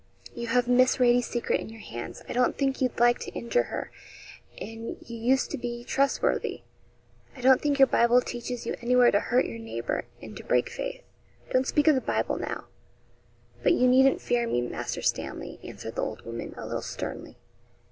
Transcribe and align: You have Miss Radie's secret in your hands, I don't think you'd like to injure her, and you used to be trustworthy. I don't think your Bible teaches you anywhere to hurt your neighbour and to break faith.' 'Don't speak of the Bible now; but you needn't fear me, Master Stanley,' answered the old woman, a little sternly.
You 0.33 0.47
have 0.47 0.67
Miss 0.67 0.97
Radie's 0.97 1.27
secret 1.27 1.59
in 1.61 1.69
your 1.69 1.79
hands, 1.79 2.23
I 2.27 2.33
don't 2.33 2.57
think 2.57 2.81
you'd 2.81 2.99
like 2.99 3.19
to 3.19 3.29
injure 3.33 3.65
her, 3.65 3.91
and 4.59 4.97
you 4.99 5.15
used 5.15 5.51
to 5.51 5.59
be 5.59 5.83
trustworthy. 5.83 6.63
I 7.37 7.41
don't 7.41 7.61
think 7.61 7.77
your 7.77 7.85
Bible 7.85 8.19
teaches 8.19 8.65
you 8.65 8.73
anywhere 8.81 9.11
to 9.11 9.19
hurt 9.19 9.45
your 9.45 9.59
neighbour 9.59 10.05
and 10.19 10.35
to 10.37 10.43
break 10.43 10.69
faith.' 10.71 11.03
'Don't 11.51 11.67
speak 11.67 11.87
of 11.87 11.93
the 11.93 12.01
Bible 12.01 12.39
now; 12.39 12.65
but 13.61 13.73
you 13.73 13.87
needn't 13.87 14.21
fear 14.21 14.47
me, 14.47 14.61
Master 14.61 15.03
Stanley,' 15.03 15.59
answered 15.63 15.93
the 15.93 16.01
old 16.03 16.25
woman, 16.25 16.55
a 16.57 16.65
little 16.65 16.81
sternly. 16.81 17.37